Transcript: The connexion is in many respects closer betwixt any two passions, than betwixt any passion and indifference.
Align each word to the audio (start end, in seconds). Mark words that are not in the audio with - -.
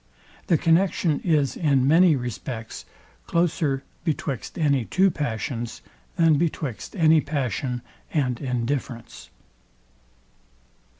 The 0.47 0.57
connexion 0.57 1.19
is 1.23 1.55
in 1.55 1.87
many 1.87 2.15
respects 2.15 2.85
closer 3.27 3.83
betwixt 4.03 4.57
any 4.57 4.83
two 4.85 5.11
passions, 5.11 5.83
than 6.15 6.39
betwixt 6.39 6.95
any 6.95 7.21
passion 7.21 7.83
and 8.11 8.41
indifference. 8.41 9.29